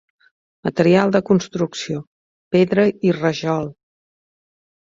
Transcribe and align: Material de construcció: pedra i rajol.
Material 0.67 1.13
de 1.15 1.19
construcció: 1.27 2.01
pedra 2.57 2.87
i 3.11 3.15
rajol. 3.19 3.73